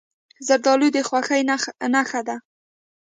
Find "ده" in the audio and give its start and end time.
2.27-2.35